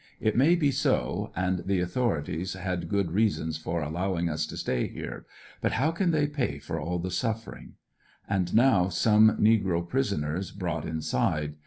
It 0.19 0.35
may 0.35 0.55
be 0.55 0.71
so, 0.71 1.31
and 1.35 1.59
the 1.67 1.79
authorities 1.79 2.55
liad 2.55 2.87
good 2.87 3.11
reasons 3.11 3.59
for 3.59 3.83
allowing 3.83 4.29
us 4.29 4.47
to 4.47 4.57
slay 4.57 4.87
here, 4.87 5.27
but 5.61 5.73
how 5.73 5.91
can 5.91 6.09
they 6.09 6.25
pay 6.25 6.57
for 6.57 6.79
all 6.79 6.97
the 6.97 7.11
suffering? 7.11 7.73
And 8.27 8.51
now 8.55 8.89
some 8.89 9.37
negro] 9.37 9.87
prisoners] 9.87 10.49
brought 10.49 10.85
inside. 10.85 11.53